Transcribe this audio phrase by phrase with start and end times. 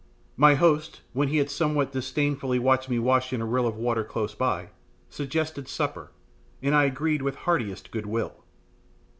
[0.35, 4.03] My host, when he had somewhat disdainfully watched me wash in a rill of water
[4.03, 4.69] close by,
[5.11, 6.09] suggested supper,
[6.59, 8.43] and I agreed with heartiest good will.